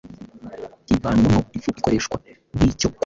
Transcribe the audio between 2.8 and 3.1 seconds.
kunywa.